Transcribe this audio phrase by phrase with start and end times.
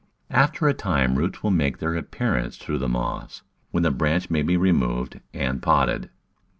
[0.31, 4.41] After a time roots will make their appearance through the moss, when the branch may
[4.41, 6.09] be removed and potted.